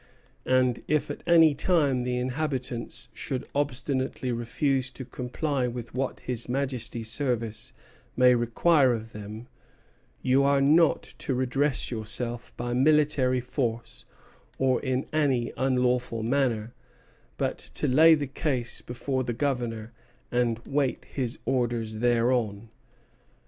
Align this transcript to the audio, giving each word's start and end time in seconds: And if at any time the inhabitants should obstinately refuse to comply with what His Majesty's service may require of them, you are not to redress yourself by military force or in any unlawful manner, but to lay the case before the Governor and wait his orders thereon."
And 0.47 0.81
if 0.87 1.11
at 1.11 1.21
any 1.27 1.53
time 1.53 2.01
the 2.01 2.17
inhabitants 2.17 3.09
should 3.13 3.47
obstinately 3.53 4.31
refuse 4.31 4.89
to 4.89 5.05
comply 5.05 5.67
with 5.67 5.93
what 5.93 6.21
His 6.21 6.49
Majesty's 6.49 7.11
service 7.11 7.71
may 8.17 8.33
require 8.33 8.93
of 8.93 9.11
them, 9.11 9.47
you 10.19 10.43
are 10.43 10.59
not 10.59 11.03
to 11.19 11.35
redress 11.35 11.91
yourself 11.91 12.51
by 12.57 12.73
military 12.73 13.41
force 13.41 14.05
or 14.57 14.81
in 14.81 15.05
any 15.13 15.53
unlawful 15.55 16.23
manner, 16.23 16.73
but 17.37 17.59
to 17.75 17.87
lay 17.87 18.15
the 18.15 18.25
case 18.25 18.81
before 18.81 19.23
the 19.23 19.33
Governor 19.33 19.93
and 20.31 20.57
wait 20.65 21.05
his 21.05 21.37
orders 21.45 21.97
thereon." 21.97 22.69